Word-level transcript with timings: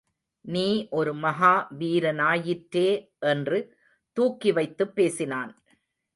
நீ 0.45 0.87
ஒரு 0.89 1.13
மகா 1.13 1.67
வீரனாயிற்றே 1.79 3.09
என்று 3.19 3.77
தூக்கிவைத்துப் 4.17 4.95
பேசினான். 4.95 5.63